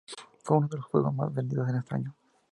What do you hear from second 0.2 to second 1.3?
Fue uno de los juegos